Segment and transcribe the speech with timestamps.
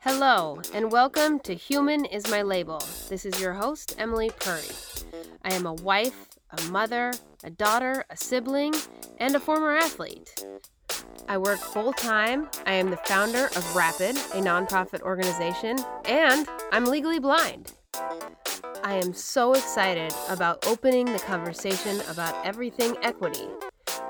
[0.00, 2.82] Hello, and welcome to Human is My Label.
[3.08, 4.68] This is your host, Emily Purry.
[5.42, 7.12] I am a wife, a mother,
[7.42, 8.74] a daughter, a sibling,
[9.18, 10.44] and a former athlete.
[11.28, 12.48] I work full time.
[12.66, 17.72] I am the founder of Rapid, a nonprofit organization, and I'm legally blind.
[18.84, 23.48] I am so excited about opening the conversation about everything equity.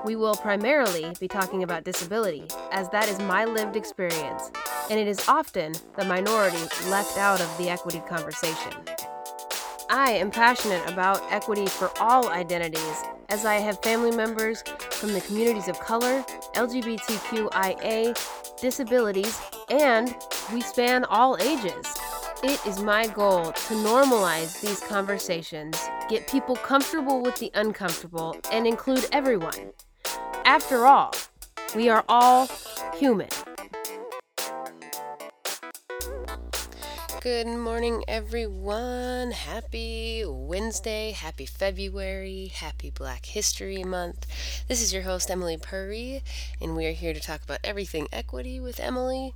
[0.05, 4.51] We will primarily be talking about disability, as that is my lived experience,
[4.91, 8.71] and it is often the minority left out of the equity conversation.
[9.89, 15.21] I am passionate about equity for all identities, as I have family members from the
[15.21, 18.15] communities of color, LGBTQIA,
[18.61, 20.15] disabilities, and
[20.53, 21.83] we span all ages.
[22.43, 28.67] It is my goal to normalize these conversations, get people comfortable with the uncomfortable, and
[28.67, 29.71] include everyone.
[30.45, 31.11] After all,
[31.75, 32.47] we are all
[32.97, 33.29] human.
[37.19, 39.31] Good morning, everyone.
[39.31, 44.27] Happy Wednesday, happy February, happy Black History Month.
[44.67, 46.21] This is your host, Emily Purry,
[46.61, 49.33] and we are here to talk about everything equity with Emily.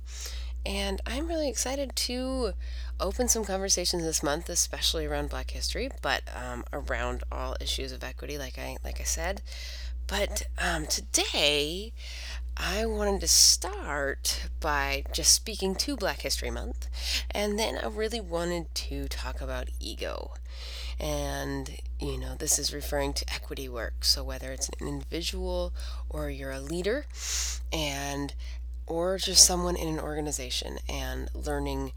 [0.64, 2.52] And I'm really excited to
[3.00, 8.04] open some conversations this month, especially around Black history, but um, around all issues of
[8.04, 9.42] equity, like I like I said.
[10.10, 11.92] But um, today,
[12.56, 16.88] I wanted to start by just speaking to Black History Month,
[17.30, 20.32] and then I really wanted to talk about ego.
[20.98, 24.04] And, you know, this is referring to equity work.
[24.04, 25.72] So, whether it's an individual
[26.08, 27.06] or you're a leader,
[27.72, 28.34] and
[28.88, 31.92] or just someone in an organization and learning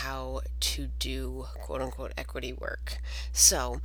[0.00, 2.98] how to do quote unquote equity work.
[3.32, 3.80] So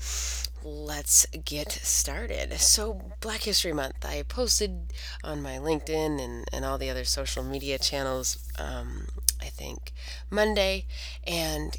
[0.64, 2.54] let's get started.
[2.60, 7.44] So, Black History Month, I posted on my LinkedIn and, and all the other social
[7.44, 9.08] media channels, um,
[9.42, 9.94] I think,
[10.30, 10.86] Monday,
[11.26, 11.76] and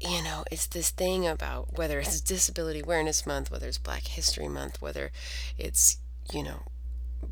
[0.00, 4.48] you know, it's this thing about whether it's Disability Awareness Month, whether it's Black History
[4.48, 5.10] Month, whether
[5.58, 5.98] it's,
[6.32, 6.62] you know,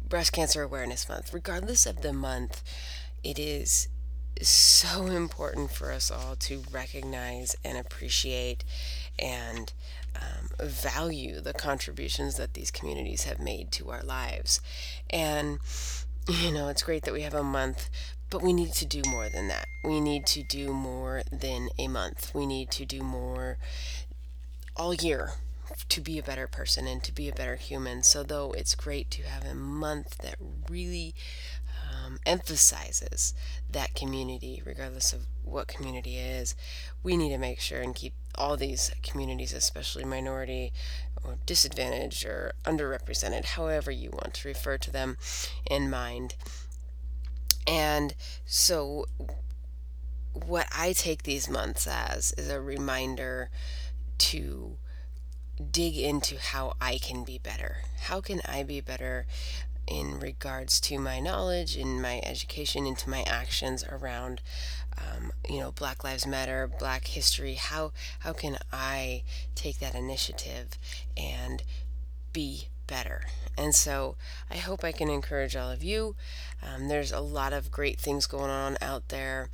[0.07, 1.33] Breast Cancer Awareness Month.
[1.33, 2.63] Regardless of the month,
[3.25, 3.89] it is
[4.47, 8.65] so important for us all to recognize and appreciate
[9.19, 9.73] and
[10.15, 14.61] um, value the contributions that these communities have made to our lives.
[15.11, 15.59] And,
[16.29, 17.89] you know, it's great that we have a month,
[18.31, 19.67] but we need to do more than that.
[19.85, 22.33] We need to do more than a month.
[22.35, 23.59] We need to do more
[24.77, 25.33] all year
[25.89, 28.03] to be a better person and to be a better human.
[28.03, 30.37] So, though it's great to have a month that
[30.69, 31.15] really
[32.05, 33.35] um, emphasizes
[33.71, 36.55] that community, regardless of what community is,
[37.03, 40.73] we need to make sure and keep all these communities, especially minority
[41.25, 45.17] or disadvantaged or underrepresented, however you want to refer to them,
[45.69, 46.37] in mind.
[47.67, 48.15] And
[48.47, 49.07] so,
[50.33, 53.51] what I take these months as is a reminder
[54.19, 54.77] to
[55.71, 57.79] dig into how I can be better.
[58.03, 59.27] How can I be better
[59.89, 64.41] in regards to my knowledge, in my education, into my actions around,
[64.97, 67.55] um, you know, Black Lives Matter, Black history?
[67.55, 69.23] How how can I
[69.55, 70.79] take that initiative
[71.17, 71.63] and
[72.33, 73.23] be better?
[73.57, 74.17] And so
[74.51, 76.15] I hope I can encourage all of you.
[76.63, 79.51] Um, there's a lot of great things going on out there.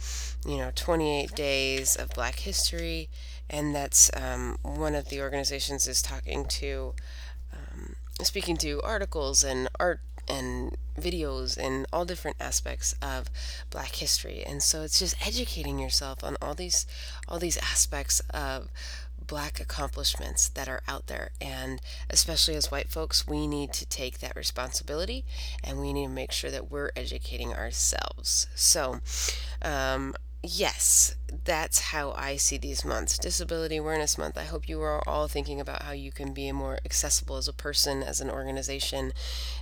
[0.47, 3.09] You know, 28 days of Black history
[3.49, 6.95] and that's um, one of the organizations is talking to,
[7.53, 13.31] um, speaking to articles and art and videos and all different aspects of
[13.71, 14.43] black history.
[14.47, 16.87] And so it's just educating yourself on all these
[17.29, 18.69] all these aspects of
[19.27, 21.31] black accomplishments that are out there.
[21.41, 21.81] And
[22.11, 25.25] especially as white folks we need to take that responsibility
[25.63, 28.47] and we need to make sure that we're educating ourselves.
[28.55, 29.01] So
[29.63, 33.19] um, yes, that's how I see these months.
[33.19, 34.37] Disability Awareness Month.
[34.37, 37.53] I hope you are all thinking about how you can be more accessible as a
[37.53, 39.13] person, as an organization,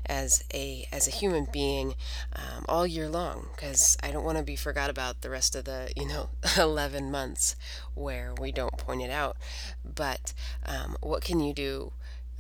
[0.05, 1.95] as a as a human being,
[2.35, 3.49] um, all year long.
[3.55, 7.11] Because I don't want to be forgot about the rest of the you know 11
[7.11, 7.57] months
[7.95, 9.37] where we don't point it out.
[9.85, 10.35] But
[10.67, 11.93] um, what can you do?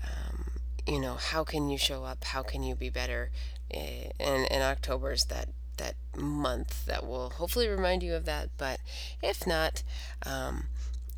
[0.04, 0.50] Um,
[0.86, 2.24] you know, how can you show up?
[2.24, 3.30] How can you be better?
[3.70, 5.48] Eh, and in October is that
[5.82, 8.50] that month that will hopefully remind you of that.
[8.56, 8.80] But
[9.22, 9.82] if not,
[10.24, 10.68] um,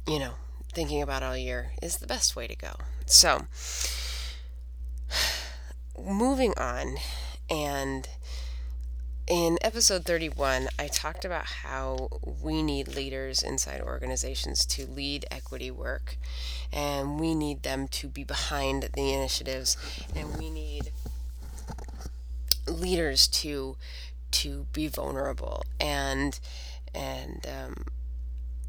[0.07, 0.35] you know,
[0.73, 2.73] thinking about all year is the best way to go.
[3.07, 3.47] So,
[5.99, 6.97] moving on,
[7.51, 8.09] and
[9.27, 12.09] in episode 31, I talked about how
[12.43, 16.19] we need leaders inside organizations to lead equity work,
[16.73, 19.77] and we need them to be behind the initiatives,
[20.15, 20.91] and we need
[22.67, 23.77] leaders to
[24.35, 26.39] to be vulnerable and
[26.95, 27.85] and um,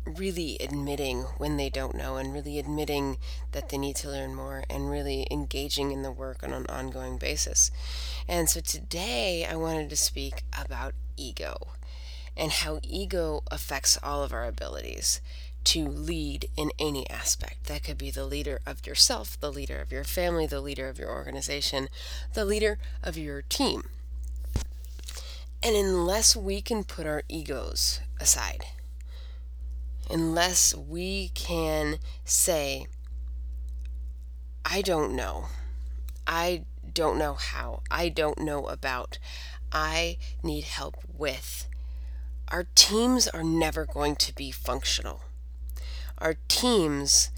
[0.06, 3.18] really admitting when they don't know and really admitting
[3.52, 7.18] that they need to learn more and really engaging in the work on an ongoing
[7.18, 7.72] basis.
[8.28, 11.58] And so today I wanted to speak about ego
[12.38, 15.22] and how ego affects all of our abilities
[15.66, 17.66] to lead in any aspect.
[17.66, 21.00] That could be the leader of yourself, the leader of your family, the leader of
[21.00, 21.90] your organization,
[22.34, 23.90] the leader of your team.
[25.66, 28.66] And unless we can put our egos aside,
[30.12, 32.86] unless we can say,
[34.64, 35.46] I don't know,
[36.28, 39.18] I don't know how, I don't know about,
[39.72, 41.68] I need help with,
[42.50, 45.24] our teams are never going to be functional.
[46.20, 47.32] Our teams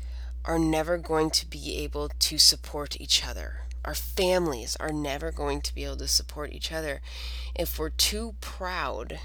[0.43, 3.66] are never going to be able to support each other.
[3.87, 6.99] Our families are never going to be able to support each other
[7.55, 9.17] if we're too proud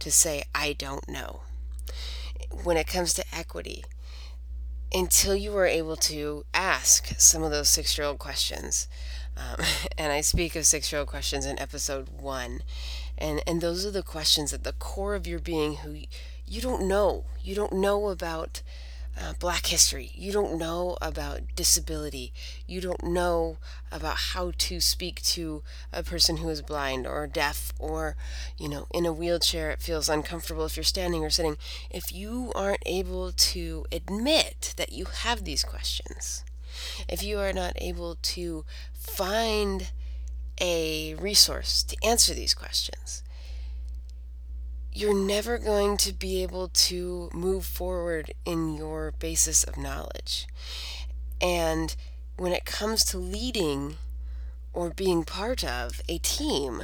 [0.00, 1.40] to say, I don't know.
[2.62, 3.82] When it comes to equity,
[4.92, 8.86] until you are able to ask some of those six year old questions,
[9.34, 9.64] um,
[9.96, 12.60] and I speak of six year old questions in episode one,
[13.16, 16.02] and, and those are the questions at the core of your being who
[16.46, 17.24] you don't know.
[17.42, 18.60] You don't know about
[19.20, 20.10] uh, black history.
[20.14, 22.32] You don't know about disability.
[22.66, 23.58] You don't know
[23.92, 25.62] about how to speak to
[25.92, 28.16] a person who is blind or deaf or,
[28.58, 29.70] you know, in a wheelchair.
[29.70, 31.56] It feels uncomfortable if you're standing or sitting.
[31.90, 36.44] If you aren't able to admit that you have these questions,
[37.08, 39.90] if you are not able to find
[40.60, 43.22] a resource to answer these questions,
[44.94, 50.46] you're never going to be able to move forward in your basis of knowledge.
[51.40, 51.94] And
[52.36, 53.96] when it comes to leading
[54.72, 56.82] or being part of a team,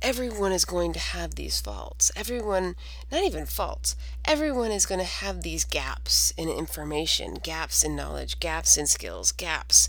[0.00, 2.12] everyone is going to have these faults.
[2.14, 2.76] Everyone,
[3.10, 8.38] not even faults, everyone is going to have these gaps in information, gaps in knowledge,
[8.38, 9.88] gaps in skills, gaps.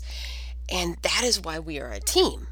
[0.68, 2.48] And that is why we are a team.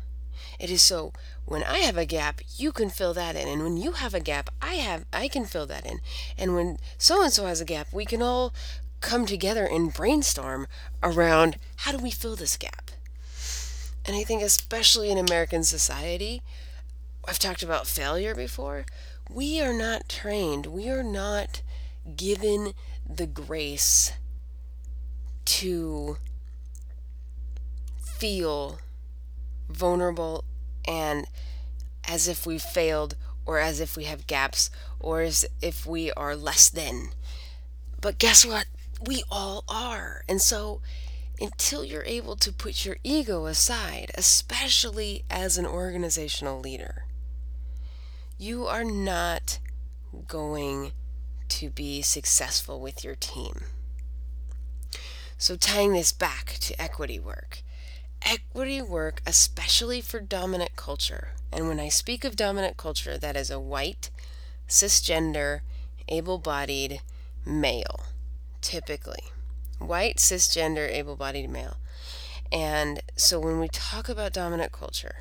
[0.61, 1.13] It is so
[1.45, 3.49] when I have a gap, you can fill that in.
[3.49, 6.01] And when you have a gap, I have I can fill that in.
[6.39, 8.53] And when so and so has a gap, we can all
[9.01, 10.67] come together and brainstorm
[11.03, 12.91] around how do we fill this gap.
[14.05, 16.43] And I think especially in American society,
[17.27, 18.87] I've talked about failure before.
[19.31, 20.67] We are not trained.
[20.67, 21.63] We are not
[22.17, 22.75] given
[23.09, 24.13] the grace
[25.45, 26.19] to
[28.19, 28.79] feel
[29.69, 30.45] vulnerable
[30.85, 31.27] and
[32.09, 34.71] as if we've failed or as if we have gaps
[35.01, 37.09] or as if we are less than.
[38.01, 38.67] But guess what?
[39.05, 40.25] We all are.
[40.29, 40.81] And so
[41.41, 47.05] until you're able to put your ego aside, especially as an organizational leader,
[48.39, 49.59] you are not
[50.29, 50.93] going
[51.49, 53.63] to be successful with your team.
[55.37, 57.63] So, tying this back to equity work,
[58.25, 61.29] equity work, especially for dominant culture.
[61.53, 64.11] And when I speak of dominant culture, that is a white,
[64.69, 65.61] cisgender,
[66.09, 67.03] able bodied
[67.45, 68.01] male,
[68.61, 69.25] typically.
[69.79, 71.77] White, cisgender, able bodied male.
[72.51, 75.17] And so when we talk about dominant culture,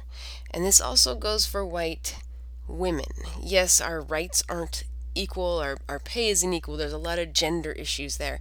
[0.51, 2.17] and this also goes for white
[2.67, 3.05] women,
[3.41, 4.83] yes, our rights aren't
[5.15, 8.39] equal, our, our pay isn't equal, there's a lot of gender issues there.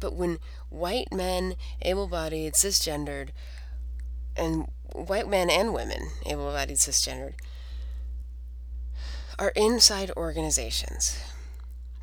[0.00, 0.38] But when
[0.70, 3.30] white men, able bodied, cisgendered,
[4.38, 7.34] and white men and women, able bodied cisgendered,
[9.38, 11.18] are inside organizations.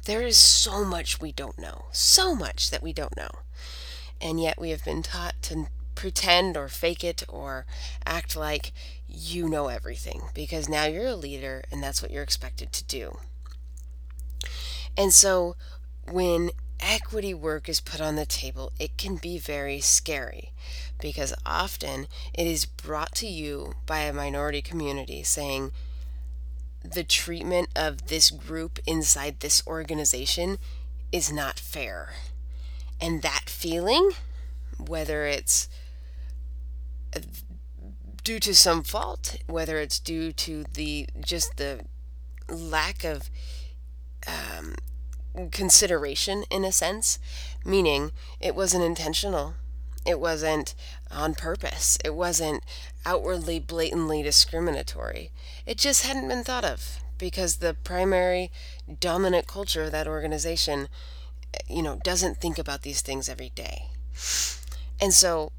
[0.05, 3.31] There is so much we don't know, so much that we don't know.
[4.21, 7.65] And yet we have been taught to pretend or fake it or
[8.05, 8.71] act like
[9.07, 13.17] you know everything because now you're a leader and that's what you're expected to do.
[14.97, 15.55] And so
[16.09, 20.51] when equity work is put on the table, it can be very scary
[20.99, 25.71] because often it is brought to you by a minority community saying
[26.83, 30.57] the treatment of this group inside this organization
[31.11, 32.13] is not fair.
[33.01, 34.11] And that feeling,
[34.77, 35.67] whether it's
[38.23, 41.85] due to some fault, whether it's due to the just the
[42.49, 43.29] lack of
[44.27, 44.75] um,
[45.51, 47.19] consideration in a sense,
[47.63, 49.55] meaning it wasn't intentional.
[50.05, 50.75] It wasn't
[51.09, 51.97] on purpose.
[52.05, 52.63] It wasn't
[53.05, 55.31] outwardly, blatantly discriminatory.
[55.65, 58.51] It just hadn't been thought of because the primary
[58.99, 60.87] dominant culture of that organization,
[61.67, 63.87] you know, doesn't think about these things every day.
[65.01, 65.51] And so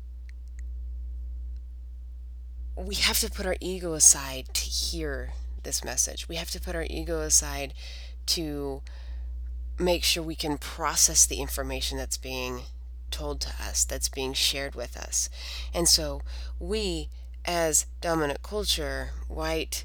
[2.76, 6.28] we have to put our ego aside to hear this message.
[6.28, 7.74] We have to put our ego aside
[8.26, 8.82] to
[9.78, 12.62] make sure we can process the information that's being
[13.10, 15.28] told to us, that's being shared with us.
[15.74, 16.22] And so
[16.58, 17.08] we,
[17.44, 19.84] as dominant culture, white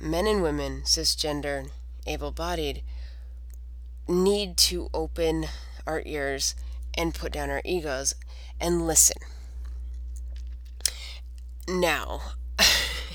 [0.00, 1.70] men and women, cisgender,
[2.06, 2.82] able bodied,
[4.06, 5.46] need to open
[5.86, 6.54] our ears
[6.94, 8.14] and put down our egos
[8.60, 9.16] and listen.
[11.66, 12.20] Now,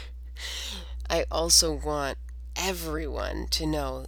[1.09, 2.17] I also want
[2.55, 4.05] everyone to know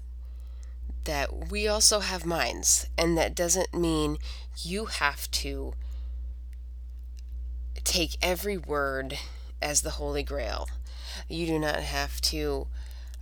[1.06, 4.18] that we also have minds, and that doesn't mean
[4.58, 5.74] you have to
[7.84, 9.18] take every word
[9.62, 10.68] as the Holy Grail.
[11.28, 12.68] You do not have to,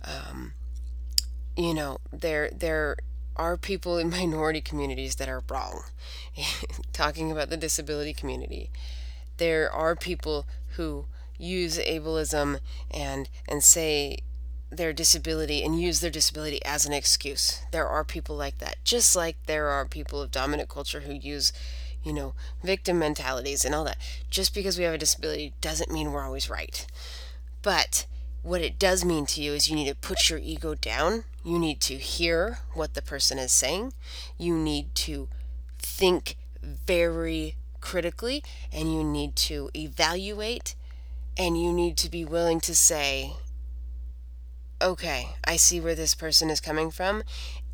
[0.04, 0.52] um,
[1.56, 2.96] you know, there there
[3.36, 5.84] are people in minority communities that are wrong.
[6.92, 8.70] Talking about the disability community,
[9.38, 10.46] there are people
[10.76, 11.06] who
[11.38, 12.60] use ableism
[12.90, 14.18] and and say
[14.70, 17.60] their disability and use their disability as an excuse.
[17.72, 21.52] There are people like that, just like there are people of dominant culture who use,
[22.04, 23.98] you know, victim mentalities and all that.
[24.30, 26.86] Just because we have a disability doesn't mean we're always right.
[27.62, 28.06] But
[28.42, 31.24] what it does mean to you is you need to put your ego down.
[31.44, 33.92] You need to hear what the person is saying.
[34.38, 35.28] You need to
[35.78, 40.74] think very critically and you need to evaluate
[41.36, 43.34] and you need to be willing to say,
[44.80, 47.22] okay, I see where this person is coming from,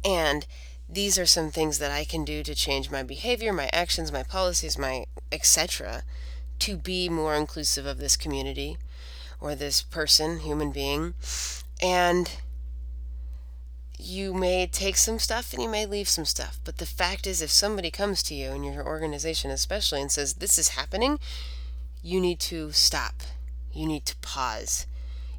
[0.04, 0.46] and
[0.88, 4.22] these are some things that I can do to change my behavior, my actions, my
[4.22, 6.02] policies, my etc.
[6.60, 8.78] to be more inclusive of this community
[9.40, 11.14] or this person, human being.
[11.82, 12.30] And
[13.98, 16.60] you may take some stuff and you may leave some stuff.
[16.64, 20.34] But the fact is, if somebody comes to you in your organization, especially, and says,
[20.34, 21.18] This is happening,
[22.02, 23.14] you need to stop.
[23.72, 24.86] You need to pause.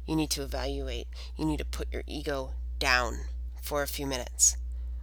[0.08, 1.06] You need to evaluate.
[1.36, 3.18] You need to put your ego down
[3.62, 4.56] for a few minutes,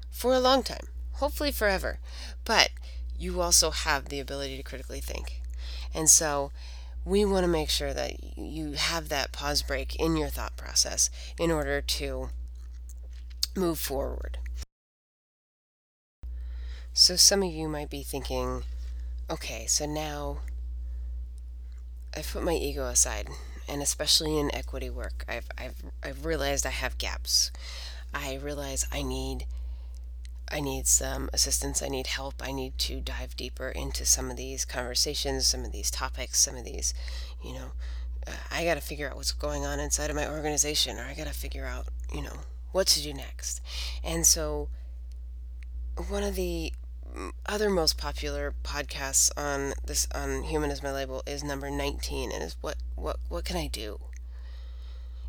[0.09, 1.99] for a long time, hopefully forever.
[2.43, 2.71] But
[3.15, 5.43] you also have the ability to critically think.
[5.93, 6.51] And so
[7.05, 11.11] we want to make sure that you have that pause break in your thought process
[11.39, 12.29] in order to
[13.55, 14.39] move forward.
[16.93, 18.63] So some of you might be thinking,
[19.29, 20.39] okay, so now
[22.17, 23.29] I've put my ego aside
[23.67, 27.51] and especially in equity work, I've, I've, I've realized I have gaps.
[28.13, 29.45] I realize I need
[30.51, 31.81] I need some assistance.
[31.81, 32.35] I need help.
[32.39, 36.55] I need to dive deeper into some of these conversations, some of these topics, some
[36.55, 36.93] of these,
[37.43, 37.71] you know,
[38.51, 41.27] I got to figure out what's going on inside of my organization, or I got
[41.27, 42.41] to figure out, you know,
[42.71, 43.61] what to do next.
[44.03, 44.69] And so,
[46.09, 46.73] one of the
[47.45, 52.43] other most popular podcasts on this on Human is My Label is number 19 and
[52.43, 53.99] is what what what can I do?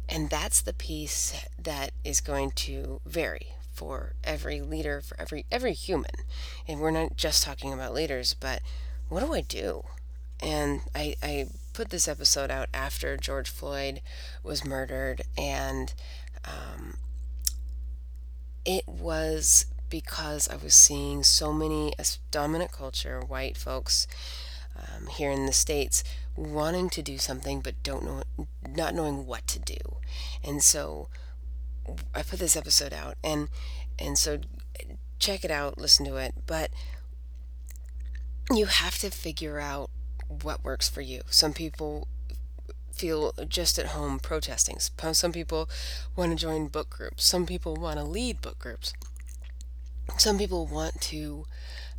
[0.08, 5.72] And that's the piece that is going to vary for every leader, for every every
[5.72, 6.12] human.
[6.66, 8.62] And we're not just talking about leaders, but
[9.08, 9.84] what do I do?
[10.42, 14.02] And I, I put this episode out after George Floyd
[14.42, 15.94] was murdered, and
[16.44, 16.98] um,
[18.64, 21.94] it was because I was seeing so many
[22.30, 24.06] dominant culture, white folks
[24.76, 26.04] um, here in the States
[26.36, 28.22] wanting to do something but don't know,
[28.68, 29.76] not knowing what to do.
[30.44, 31.08] And so
[32.14, 33.48] I put this episode out and,
[33.98, 34.38] and so
[35.18, 36.70] check it out, listen to it, but
[38.52, 39.90] you have to figure out
[40.42, 41.22] what works for you.
[41.30, 42.06] Some people
[42.92, 44.78] feel just at home protesting.
[45.12, 45.68] Some people
[46.16, 47.24] want to join book groups.
[47.24, 48.92] Some people want to lead book groups
[50.18, 51.46] some people want to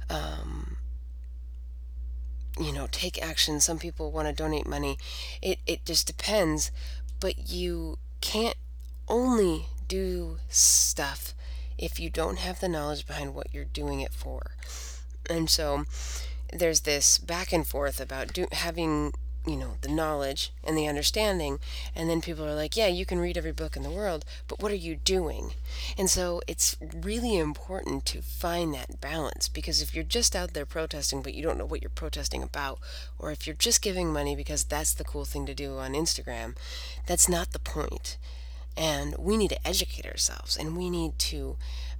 [0.09, 0.77] um,
[2.59, 3.59] you know take action.
[3.59, 4.97] Some people want to donate money.
[5.41, 6.71] It, it just depends.
[7.19, 8.55] But you can't
[9.07, 11.33] only do stuff
[11.77, 14.51] if you don't have the knowledge behind what you're doing it for.
[15.29, 15.85] And so
[16.53, 19.13] there's this back and forth about do, having
[19.47, 21.59] you know, the knowledge and the understanding.
[21.95, 24.61] And then people are like, yeah, you can read every book in the world, but
[24.61, 25.53] what are you doing?
[25.97, 30.65] And so it's really important to find that balance because if you're just out there
[30.65, 32.79] protesting, but you don't know what you're protesting about,
[33.17, 36.55] or if you're just giving money because that's the cool thing to do on Instagram,
[37.05, 38.17] that's not the point.
[38.75, 41.55] And we need to educate ourselves and we need to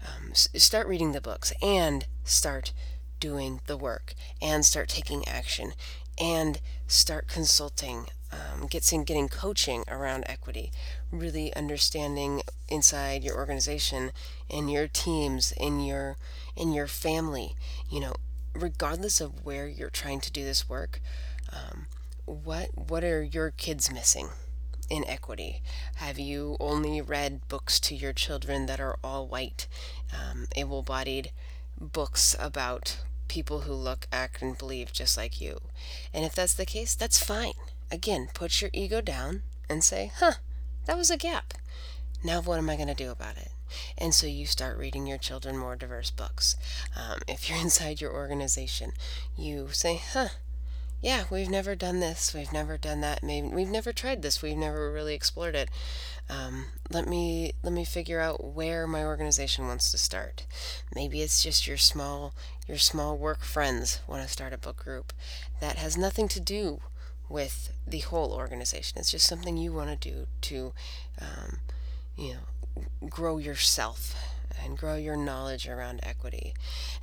[0.05, 2.73] um, start reading the books and start
[3.19, 5.73] doing the work and start taking action
[6.19, 10.71] and start consulting, um, getting getting coaching around equity,
[11.11, 14.11] really understanding inside your organization,
[14.49, 16.17] in your teams, in your
[16.55, 17.55] in your family.
[17.89, 18.13] You know,
[18.53, 21.01] regardless of where you're trying to do this work,
[21.51, 21.87] um,
[22.25, 24.29] what what are your kids missing
[24.89, 25.61] in equity?
[25.95, 29.67] Have you only read books to your children that are all white,
[30.13, 31.31] um, able-bodied
[31.79, 35.61] books about people who look, act, and believe just like you?
[36.13, 37.53] And if that's the case, that's fine.
[37.91, 40.33] Again, put your ego down and say, "Huh,
[40.85, 41.53] that was a gap.
[42.23, 43.51] Now what am I going to do about it?"
[43.97, 46.55] And so you start reading your children more diverse books.
[46.95, 48.93] Um, if you're inside your organization,
[49.35, 50.29] you say, huh,
[51.01, 54.57] yeah, we've never done this, we've never done that, maybe we've never tried this, we've
[54.57, 55.69] never really explored it.
[56.29, 60.45] Um, let me let me figure out where my organization wants to start.
[60.93, 62.33] Maybe it's just your small
[62.67, 65.13] your small work friends want to start a book group
[65.61, 66.81] that has nothing to do
[67.29, 68.99] with the whole organization.
[68.99, 70.73] It's just something you want to do to,
[71.19, 71.59] um,
[72.17, 74.15] you know, grow yourself
[74.63, 76.53] and grow your knowledge around equity.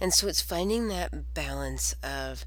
[0.01, 2.45] And so it's finding that balance of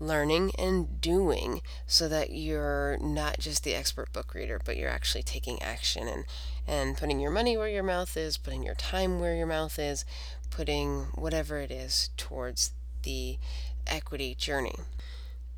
[0.00, 5.22] learning and doing so that you're not just the expert book reader, but you're actually
[5.22, 6.24] taking action and,
[6.66, 10.04] and putting your money where your mouth is, putting your time where your mouth is,
[10.50, 12.72] putting whatever it is towards
[13.02, 13.38] the
[13.86, 14.76] equity journey.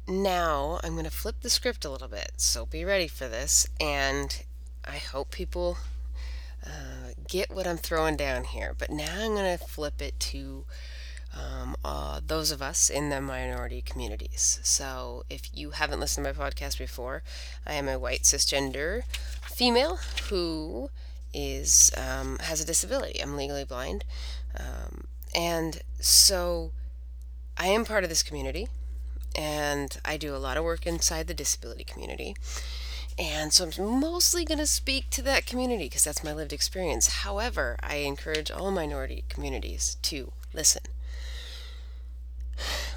[0.09, 3.67] Now I'm going to flip the script a little bit, so be ready for this,
[3.81, 4.45] and
[4.85, 5.79] I hope people
[6.65, 8.75] uh, get what I'm throwing down here.
[8.77, 10.65] But now I'm going to flip it to
[11.37, 14.61] um, uh, those of us in the minority communities.
[14.63, 17.23] So, if you haven't listened to my podcast before,
[17.67, 19.03] I am a white cisgender
[19.43, 20.91] female who
[21.35, 23.21] is um, has a disability.
[23.21, 24.05] I'm legally blind,
[24.59, 26.73] um, and so
[27.59, 28.69] I am part of this community,
[29.35, 32.37] and I do a lot of work inside the disability community.
[33.19, 37.09] And so I'm mostly going to speak to that community because that's my lived experience.
[37.09, 40.83] However, I encourage all minority communities to listen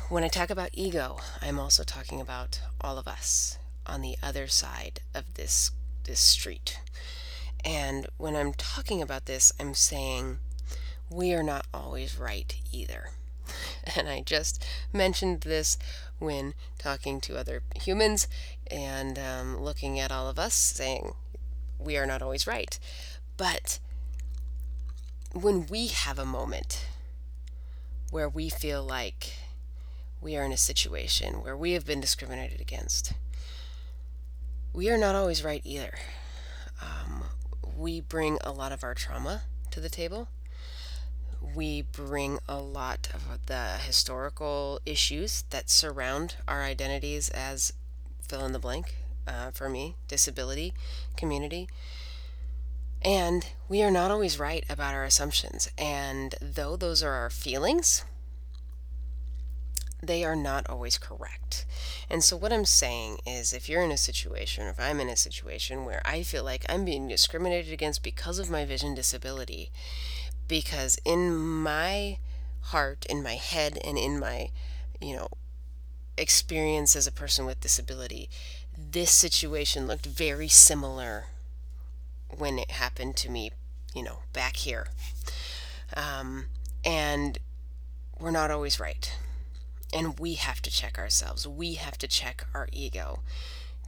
[0.10, 4.48] when I talk about ego, I'm also talking about all of us on the other
[4.48, 5.72] side of this
[6.06, 6.80] this street.
[7.64, 10.40] And when I'm talking about this, I'm saying
[11.10, 13.10] we are not always right either.
[13.96, 15.78] And I just mentioned this
[16.20, 18.28] when talking to other humans
[18.68, 21.14] and um, looking at all of us, saying
[21.80, 22.78] we are not always right.
[23.38, 23.80] But
[25.34, 26.86] when we have a moment
[28.12, 29.34] where we feel like
[30.22, 33.14] we are in a situation where we have been discriminated against.
[34.74, 35.98] We are not always right either.
[36.82, 37.24] Um,
[37.78, 40.28] we bring a lot of our trauma to the table.
[41.56, 47.74] We bring a lot of the historical issues that surround our identities as
[48.22, 48.96] fill in the blank
[49.28, 50.74] uh, for me, disability
[51.16, 51.68] community.
[53.02, 55.70] And we are not always right about our assumptions.
[55.78, 58.04] And though those are our feelings,
[60.02, 61.66] they are not always correct.
[62.10, 65.10] And so, what I'm saying is, if you're in a situation, or if I'm in
[65.10, 69.72] a situation where I feel like I'm being discriminated against because of my vision disability,
[70.48, 72.18] because in my
[72.62, 74.52] heart, in my head, and in my,
[75.02, 75.28] you know,
[76.18, 78.30] experience as a person with disability,
[78.78, 81.26] this situation looked very similar
[82.38, 83.52] when it happened to me,
[83.94, 84.88] you know, back here.
[85.96, 86.46] Um,
[86.86, 87.38] and
[88.20, 89.14] we're not always right
[89.94, 91.48] and we have to check ourselves.
[91.48, 93.20] We have to check our ego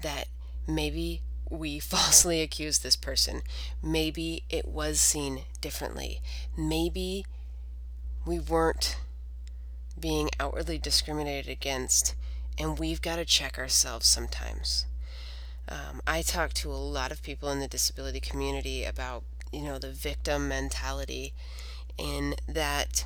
[0.01, 0.27] that
[0.67, 3.41] maybe we falsely accused this person.
[3.83, 6.21] Maybe it was seen differently.
[6.57, 7.25] Maybe
[8.25, 8.97] we weren't
[9.99, 12.15] being outwardly discriminated against,
[12.57, 14.85] and we've got to check ourselves sometimes.
[15.69, 19.77] Um, I talk to a lot of people in the disability community about, you know,
[19.77, 21.33] the victim mentality,
[21.97, 23.05] in that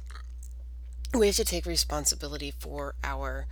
[1.13, 3.46] we have to take responsibility for our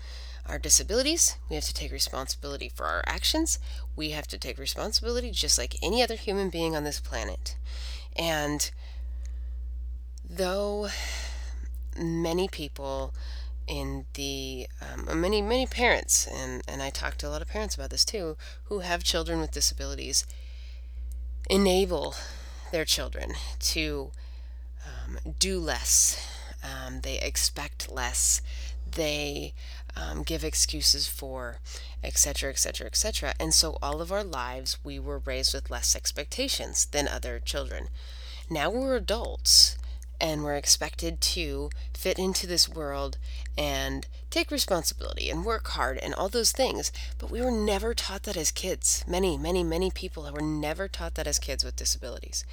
[0.46, 1.38] our disabilities.
[1.50, 3.60] We have to take responsibility for our actions.
[3.96, 7.56] We have to take responsibility just like any other human being on this planet.
[8.18, 8.70] And
[10.30, 10.90] though
[11.98, 13.14] many people
[13.68, 17.76] in the um, many many parents and and I talk to a lot of parents
[17.76, 18.36] about this too
[18.66, 20.26] who have children with disabilities
[21.50, 22.16] enable
[22.72, 24.12] their children to
[24.86, 26.33] um, do less
[26.64, 28.42] um, they expect less.
[28.90, 29.54] They
[29.96, 31.58] um, give excuses for,
[32.04, 33.34] etc., etc., etc.
[33.40, 37.90] And so all of our lives, we were raised with less expectations than other children.
[38.50, 39.78] Now we're adults
[40.24, 43.18] and we're expected to fit into this world
[43.58, 46.94] and take responsibility and work hard and all those things.
[47.20, 49.04] But we were never taught that as kids.
[49.06, 52.46] Many, many, many people were never taught that as kids with disabilities.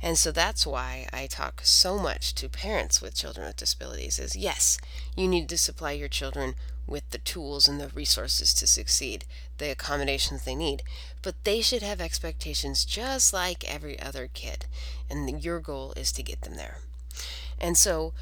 [0.00, 4.34] And so that's why I talk so much to parents with children with disabilities is
[4.34, 4.78] yes,
[5.14, 6.54] you need to supply your children
[6.86, 9.26] with the tools and the resources to succeed.
[9.58, 10.82] the accommodations they need.
[11.20, 14.64] But they should have expectations just like every other kid.
[15.10, 16.78] And your goal is to get them there.
[17.60, 18.14] And so,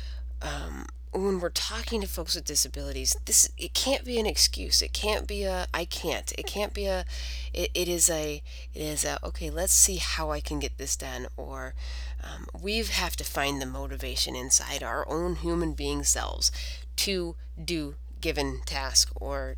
[0.42, 4.82] um, when we're talking to folks with disabilities this it can't be an excuse.
[4.82, 6.32] It can't be a i can't.
[6.36, 7.04] It can't be a
[7.52, 8.42] it, it is a
[8.74, 11.74] it is a okay let's see how i can get this done or
[12.22, 16.52] um, we have to find the motivation inside our own human being selves
[16.96, 19.56] to do given task or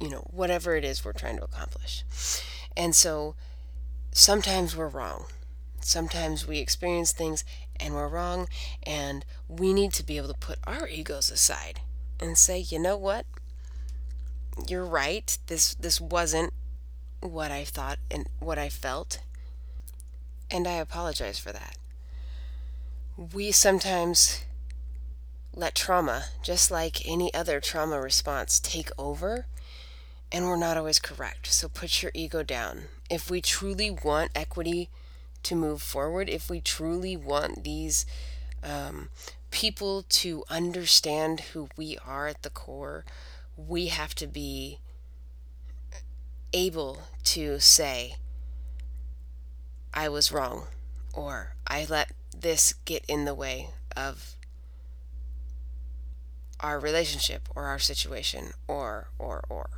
[0.00, 2.04] you know whatever it is we're trying to accomplish.
[2.76, 3.34] And so
[4.12, 5.26] sometimes we're wrong.
[5.80, 7.44] Sometimes we experience things
[7.80, 8.48] and we're wrong
[8.82, 11.80] and we need to be able to put our egos aside
[12.20, 13.26] and say you know what?
[14.68, 15.36] You're right.
[15.46, 16.52] This this wasn't
[17.20, 19.20] what i thought and what i felt
[20.50, 21.76] and i apologize for that.
[23.34, 24.44] We sometimes
[25.54, 29.46] let trauma just like any other trauma response take over
[30.32, 31.48] and we're not always correct.
[31.48, 32.84] So put your ego down.
[33.10, 34.88] If we truly want equity
[35.44, 38.06] to move forward, if we truly want these
[38.62, 39.08] um,
[39.50, 43.04] people to understand who we are at the core,
[43.56, 44.78] we have to be
[46.52, 48.16] able to say,
[49.92, 50.66] I was wrong,
[51.12, 54.36] or I let this get in the way of
[56.60, 59.70] our relationship or our situation, or, or, or.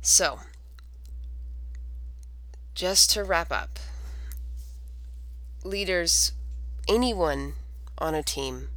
[0.00, 0.40] So,
[2.78, 3.80] just to wrap up,
[5.64, 6.30] leaders,
[6.86, 7.54] anyone
[7.98, 8.68] on a team,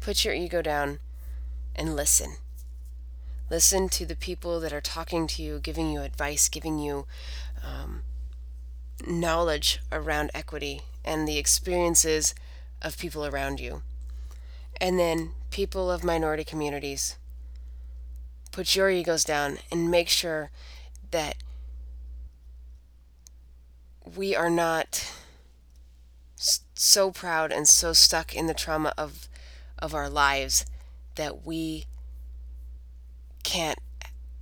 [0.00, 0.98] put your ego down
[1.76, 2.36] and listen.
[3.50, 7.04] Listen to the people that are talking to you, giving you advice, giving you
[7.62, 8.00] um,
[9.06, 12.34] knowledge around equity and the experiences
[12.80, 13.82] of people around you.
[14.80, 17.18] And then, people of minority communities,
[18.52, 20.50] put your egos down and make sure
[21.10, 21.36] that
[24.16, 25.12] we are not
[26.36, 29.28] so proud and so stuck in the trauma of
[29.78, 30.64] of our lives
[31.16, 31.86] that we
[33.42, 33.78] can't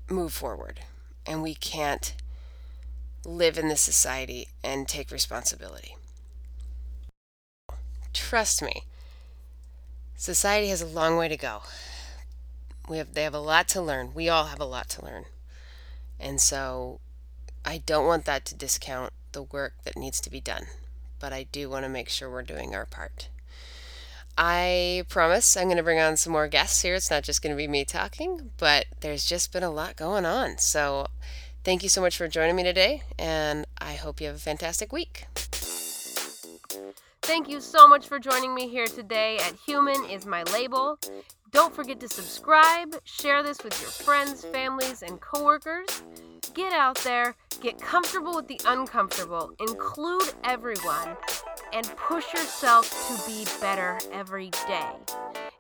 [0.09, 0.81] move forward
[1.27, 2.15] and we can't
[3.25, 5.97] live in this society and take responsibility.
[8.13, 8.83] Trust me.
[10.17, 11.63] Society has a long way to go.
[12.89, 14.13] We have they have a lot to learn.
[14.15, 15.25] We all have a lot to learn.
[16.19, 17.01] And so
[17.65, 20.67] I don't want that to discount the work that needs to be done,
[21.19, 23.29] but I do want to make sure we're doing our part.
[24.37, 26.95] I promise I'm going to bring on some more guests here.
[26.95, 30.25] It's not just going to be me talking, but there's just been a lot going
[30.25, 30.57] on.
[30.59, 31.09] So
[31.65, 34.93] thank you so much for joining me today, and I hope you have a fantastic
[34.93, 35.27] week.
[37.23, 40.99] Thank you so much for joining me here today at Human is My Label.
[41.53, 46.03] Don't forget to subscribe, share this with your friends, families, and coworkers.
[46.55, 51.15] Get out there, get comfortable with the uncomfortable, include everyone,
[51.75, 54.87] and push yourself to be better every day.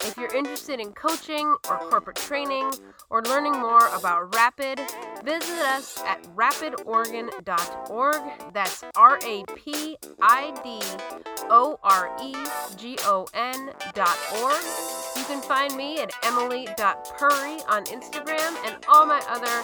[0.00, 2.72] If you're interested in coaching or corporate training
[3.11, 4.81] or learning more about Rapid,
[5.22, 8.22] visit us at rapidoregon.org.
[8.55, 10.81] That's R A P I D
[11.50, 12.35] O R E
[12.76, 15.01] G O N dot org.
[15.16, 19.62] You can find me at emily.purry on Instagram, and all my other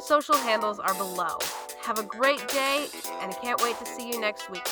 [0.00, 1.38] social handles are below.
[1.82, 2.86] Have a great day,
[3.20, 4.66] and I can't wait to see you next week.